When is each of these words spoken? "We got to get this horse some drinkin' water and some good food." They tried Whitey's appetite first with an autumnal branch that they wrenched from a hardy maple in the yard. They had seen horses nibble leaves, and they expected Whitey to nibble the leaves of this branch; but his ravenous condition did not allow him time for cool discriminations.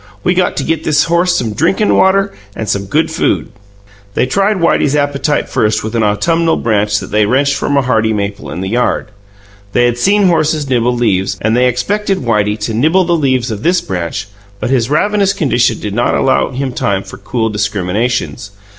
"We 0.23 0.33
got 0.33 0.57
to 0.57 0.63
get 0.63 0.83
this 0.83 1.03
horse 1.03 1.37
some 1.37 1.53
drinkin' 1.53 1.95
water 1.95 2.31
and 2.55 2.67
some 2.67 2.85
good 2.87 3.11
food." 3.11 3.51
They 4.15 4.25
tried 4.25 4.57
Whitey's 4.57 4.95
appetite 4.95 5.47
first 5.47 5.83
with 5.83 5.93
an 5.93 6.01
autumnal 6.01 6.57
branch 6.57 6.99
that 6.99 7.11
they 7.11 7.27
wrenched 7.27 7.53
from 7.53 7.77
a 7.77 7.83
hardy 7.83 8.11
maple 8.11 8.49
in 8.49 8.61
the 8.61 8.69
yard. 8.69 9.09
They 9.73 9.85
had 9.85 9.99
seen 9.99 10.25
horses 10.25 10.67
nibble 10.67 10.95
leaves, 10.95 11.37
and 11.39 11.55
they 11.55 11.67
expected 11.67 12.17
Whitey 12.17 12.57
to 12.61 12.73
nibble 12.73 13.03
the 13.05 13.15
leaves 13.15 13.51
of 13.51 13.61
this 13.61 13.79
branch; 13.79 14.27
but 14.59 14.71
his 14.71 14.89
ravenous 14.89 15.33
condition 15.33 15.79
did 15.79 15.93
not 15.93 16.15
allow 16.15 16.49
him 16.49 16.73
time 16.73 17.03
for 17.03 17.17
cool 17.19 17.49
discriminations. 17.51 18.49